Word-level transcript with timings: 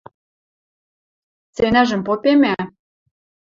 –Ценӓжӹм 1.55 2.01
попемӓ... 2.07 2.55